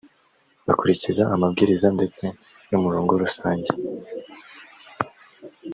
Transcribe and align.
bakurikiza 0.65 1.23
amabwiriza 1.35 1.87
ndetse 1.97 2.23
n’umurongo 2.69 3.11
rusange 3.21 3.69